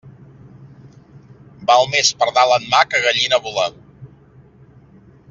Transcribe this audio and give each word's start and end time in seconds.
Val 1.71 1.85
més 1.91 2.09
pardal 2.23 2.55
en 2.57 2.65
mà 2.71 2.79
que 2.95 3.03
gallina 3.05 3.41
volar. 3.49 3.69